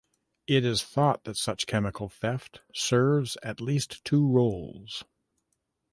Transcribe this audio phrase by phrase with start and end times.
[0.47, 5.03] It is thought that such chemical theft serves at least two roles.